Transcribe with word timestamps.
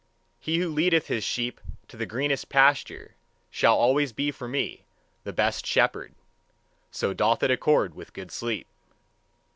He 0.39 0.57
who 0.57 0.69
leadeth 0.73 1.09
his 1.09 1.23
sheep 1.23 1.61
to 1.87 1.95
the 1.95 2.07
greenest 2.07 2.49
pasture, 2.49 3.13
shall 3.51 3.77
always 3.77 4.11
be 4.11 4.31
for 4.31 4.47
me 4.47 4.83
the 5.25 5.31
best 5.31 5.63
shepherd: 5.63 6.15
so 6.89 7.13
doth 7.13 7.43
it 7.43 7.51
accord 7.51 7.93
with 7.93 8.13
good 8.13 8.31
sleep. 8.31 8.65